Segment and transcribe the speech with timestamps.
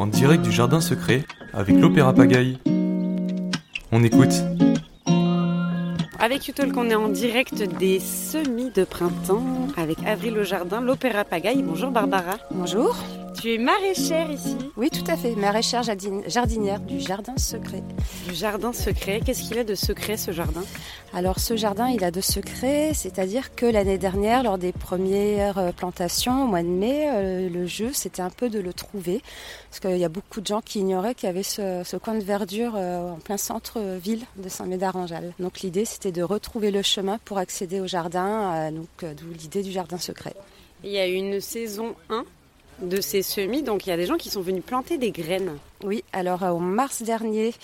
[0.00, 2.56] en direct du jardin secret avec l'Opéra Pagaille.
[3.92, 4.32] On écoute.
[6.18, 11.24] Avec Utol, on est en direct des semis de printemps avec Avril au jardin, l'Opéra
[11.24, 11.62] Pagaille.
[11.62, 12.38] Bonjour Barbara.
[12.50, 12.96] Bonjour.
[13.34, 15.34] Tu es maraîchère ici Oui, tout à fait.
[15.34, 17.82] Maraîchère jardinière du jardin secret.
[18.26, 19.20] Du jardin secret.
[19.24, 20.62] Qu'est-ce qu'il a de secret ce jardin?
[21.12, 25.72] Alors ce jardin, il a de secret, c'est-à-dire que l'année dernière, lors des premières euh,
[25.72, 29.22] plantations, au mois de mai, euh, le jeu, c'était un peu de le trouver.
[29.70, 32.24] Parce qu'il y a beaucoup de gens qui ignoraient qu'il y avait ce, coin de
[32.24, 35.34] verdure euh, en plein centre-ville de Saint-Médard-en-Jalles.
[35.38, 39.72] Donc l'idée, c'était de retrouver le chemin pour accéder au jardin, donc d'où l'idée du
[39.72, 40.34] jardin secret.
[40.82, 42.24] Il y a une saison 1
[42.82, 43.62] de ces semis.
[43.62, 45.58] Donc il y a des gens qui sont venus planter des graines.
[45.82, 47.54] Oui, alors euh, au mars dernier,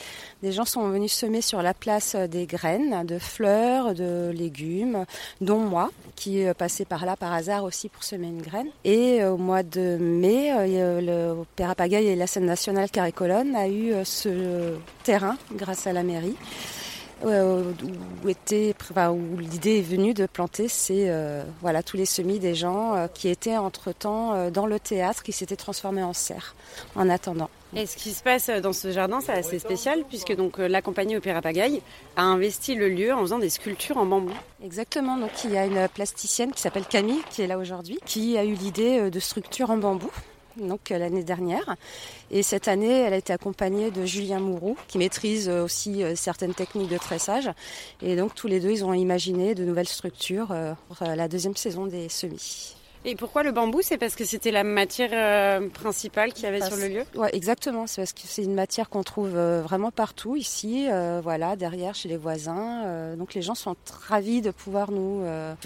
[0.43, 5.05] des gens sont venus semer sur la place euh, des graines de fleurs, de légumes,
[5.43, 8.69] dont moi, qui est passé par là par hasard aussi pour semer une graine.
[8.85, 13.69] Et euh, au mois de mai, le Père Apagaï et la scène nationale Carré-Colonne a
[13.69, 16.37] eu ce terrain grâce à la mairie.
[17.25, 17.73] Euh,
[18.23, 18.75] où, était,
[19.09, 23.07] où l'idée est venue de planter c'est euh, voilà tous les semis des gens euh,
[23.09, 26.55] qui étaient entre temps dans le théâtre qui s'était transformé en serre
[26.95, 27.49] en attendant.
[27.75, 31.17] Et ce qui se passe dans ce jardin, c'est assez spécial puisque donc la compagnie
[31.17, 31.81] Opéra Pagaille
[32.17, 34.35] a investi le lieu en faisant des sculptures en bambou.
[34.63, 35.17] Exactement.
[35.17, 38.45] Donc il y a une plasticienne qui s'appelle Camille qui est là aujourd'hui, qui a
[38.45, 40.11] eu l'idée de structures en bambou
[40.57, 41.77] donc euh, l'année dernière.
[42.31, 46.15] Et cette année, elle a été accompagnée de Julien Mouroux, qui maîtrise euh, aussi euh,
[46.17, 47.51] certaines techniques de tressage.
[48.03, 50.55] Et donc tous les deux, ils ont imaginé de nouvelles structures
[50.89, 52.76] pour la deuxième saison des semis.
[53.09, 53.83] Et pourquoi le bambou?
[53.83, 57.05] C'est parce que c'était la matière euh, principale qu'il y avait sur le lieu?
[57.15, 57.87] Ouais, exactement.
[57.87, 61.95] C'est parce que c'est une matière qu'on trouve euh, vraiment partout ici, euh, voilà, derrière
[61.95, 63.15] chez les voisins.
[63.17, 63.77] donc les gens sont
[64.09, 65.23] ravis de pouvoir nous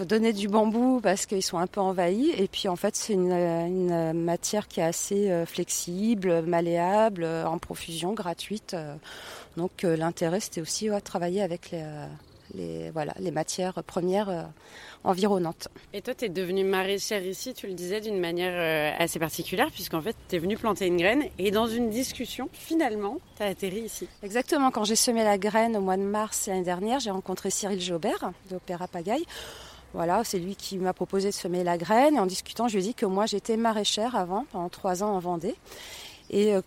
[0.07, 2.31] donner du bambou parce qu'ils sont un peu envahis.
[2.37, 8.77] Et puis en fait, c'est une, matière qui est assez flexible, malléable, en profusion, gratuite.
[9.57, 11.85] donc l'intérêt, c'était aussi de travailler avec les
[12.55, 14.43] les, voilà, les matières premières euh,
[15.05, 15.69] environnantes.
[15.93, 19.71] Et toi, tu es devenue maraîchère ici, tu le disais, d'une manière euh, assez particulière,
[19.71, 23.47] puisqu'en fait, tu es venue planter une graine et dans une discussion, finalement, tu as
[23.47, 24.09] atterri ici.
[24.23, 24.71] Exactement.
[24.71, 28.33] Quand j'ai semé la graine au mois de mars l'année dernière, j'ai rencontré Cyril Jaubert
[28.49, 29.25] de l'Opéra Pagaille.
[29.93, 32.15] Voilà, c'est lui qui m'a proposé de semer la graine.
[32.15, 35.15] Et en discutant, je lui ai dit que moi, j'étais maraîchère avant, pendant trois ans
[35.15, 35.57] en Vendée.
[36.31, 36.63] Et euh,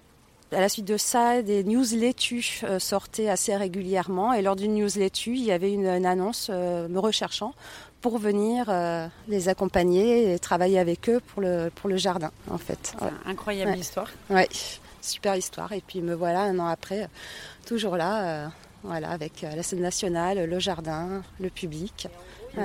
[0.54, 4.34] à la suite de ça, des news laitues euh, sortaient assez régulièrement.
[4.34, 7.54] Et lors d'une news laitue, il y avait une, annonce euh, me recherchant
[8.02, 12.58] pour venir euh, les accompagner et travailler avec eux pour le, pour le jardin, en
[12.58, 12.96] fait.
[13.26, 14.10] Incroyable histoire.
[14.30, 14.44] Oui,
[15.02, 15.72] super histoire.
[15.72, 17.08] Et puis me voilà un an après,
[17.66, 18.52] toujours là,
[18.84, 22.08] voilà, avec la scène nationale, le jardin, le public.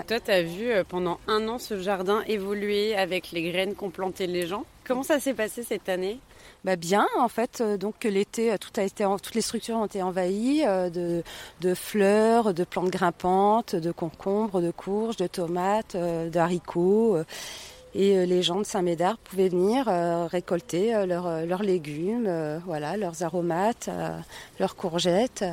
[0.06, 4.26] toi, tu as vu pendant un an ce jardin évoluer avec les graines qu'ont plantées
[4.26, 4.64] les gens.
[4.84, 6.18] Comment ça s'est passé cette année?
[6.64, 7.60] Bah bien, en fait.
[7.60, 11.22] Euh, donc l'été, euh, tout a été, toutes les structures ont été envahies euh, de,
[11.60, 17.18] de, fleurs, de plantes grimpantes, de concombres, de courges, de tomates, de haricots.
[17.94, 19.87] Et les gens de Saint-Médard pouvaient venir
[20.31, 23.88] récolter leurs, leurs légumes, voilà, leurs aromates,
[24.60, 25.44] leurs courgettes.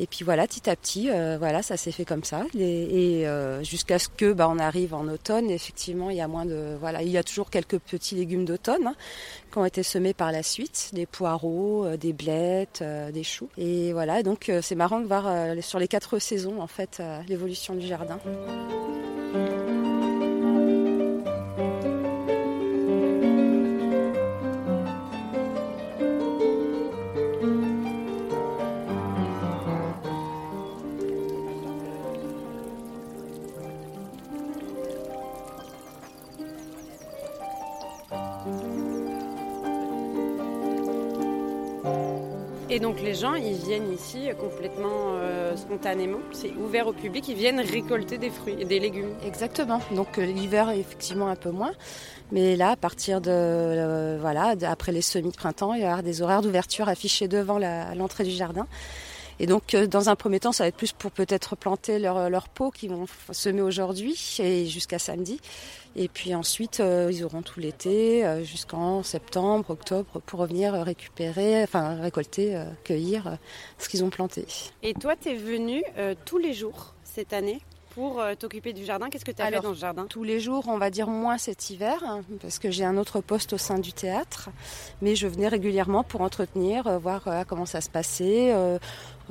[0.00, 2.44] Et puis voilà, petit à petit, euh, voilà, ça s'est fait comme ça.
[2.58, 6.46] Et, euh, jusqu'à ce que bah, on arrive en automne, effectivement, il y a moins
[6.46, 8.94] de, voilà, il y a toujours quelques petits légumes d'automne hein,
[9.52, 13.48] qui ont été semés par la suite, des poireaux, euh, des blettes, des choux.
[13.58, 15.26] Et voilà, donc c'est marrant de voir
[15.62, 18.18] sur les quatre saisons en fait l'évolution du jardin.
[42.72, 46.20] Et donc les gens, ils viennent ici complètement euh, spontanément.
[46.30, 47.26] C'est ouvert au public.
[47.26, 49.12] Ils viennent récolter des fruits et des légumes.
[49.26, 49.80] Exactement.
[49.90, 51.72] Donc euh, l'hiver, effectivement, un peu moins.
[52.30, 56.02] Mais là, à partir de euh, voilà, après les semis de printemps, il y aura
[56.02, 58.68] des horaires d'ouverture affichés devant l'entrée du jardin.
[59.40, 62.48] Et donc, dans un premier temps, ça va être plus pour peut-être planter leurs leur
[62.48, 65.40] pots qui vont semer aujourd'hui et jusqu'à samedi.
[65.96, 71.62] Et puis ensuite, euh, ils auront tout l'été euh, jusqu'en septembre, octobre pour revenir récupérer,
[71.62, 73.38] enfin récolter, euh, cueillir
[73.78, 74.46] ce qu'ils ont planté.
[74.82, 75.82] Et toi, tu es venu
[76.24, 77.60] tous les jours cette année
[77.94, 80.06] pour t'occuper du jardin Qu'est-ce que tu as fait dans ce jardin?
[80.06, 83.20] Tous les jours, on va dire moins cet hiver, hein, parce que j'ai un autre
[83.20, 84.50] poste au sein du théâtre.
[85.02, 88.54] Mais je venais régulièrement pour entretenir, voir comment ça se passait,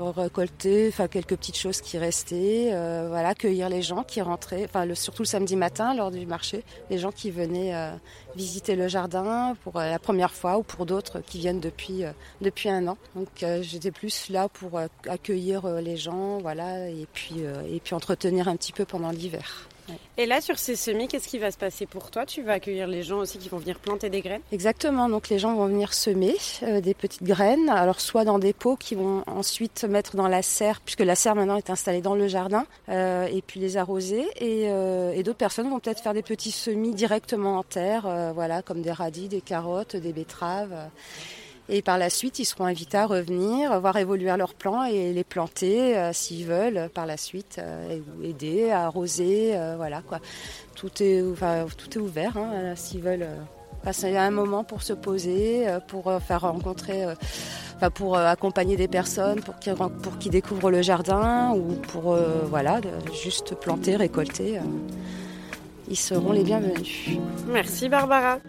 [0.07, 4.85] récolter, enfin quelques petites choses qui restaient, euh, voilà, accueillir les gens qui rentraient, enfin
[4.95, 7.91] surtout le samedi matin lors du marché, les gens qui venaient euh,
[8.35, 12.03] visiter le jardin pour euh, la première fois ou pour d'autres qui viennent depuis
[12.41, 12.97] depuis un an.
[13.15, 18.55] Donc j'étais plus là pour accueillir les gens, voilà, et puis et puis entretenir un
[18.55, 19.67] petit peu pendant l'hiver.
[20.21, 22.25] Et là, sur ces semis, qu'est-ce qui va se passer pour toi?
[22.25, 24.41] Tu vas accueillir les gens aussi qui vont venir planter des graines?
[24.51, 28.51] Exactement, donc les gens vont venir semer euh, des petites graines, alors soit dans des
[28.51, 32.15] pots qui vont ensuite mettre dans la serre, puisque la serre maintenant est installée dans
[32.15, 36.13] le jardin, euh, et puis les arroser, et, euh, et d'autres personnes vont peut-être faire
[36.13, 40.75] des petits semis directement en terre, voilà, comme des radis, des carottes, des betteraves.
[41.71, 45.23] Et par la suite, ils seront invités à revenir, voir évoluer leurs plants et les
[45.23, 50.19] planter euh, s'ils veulent par la suite, euh, aider à arroser, euh, voilà quoi.
[50.75, 51.21] Tout est,
[51.97, 53.27] ouvert hein, s'ils veulent
[53.83, 57.03] passer un moment pour se poser, pour faire rencontrer,
[57.93, 62.79] pour accompagner des personnes, pour qu'ils pour découvrent le jardin ou pour voilà,
[63.21, 64.59] juste planter, récolter.
[65.89, 67.09] ils seront les bienvenus.
[67.47, 68.39] Merci Barbara.